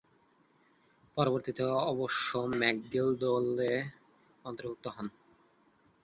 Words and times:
পরবর্তীতে 1.17 1.63
অবশ্য 1.91 2.27
ম্যাকগিল 2.51 3.07
দলে 3.23 3.71
অন্তর্ভুক্ত 4.45 4.85
হন। 4.87 5.07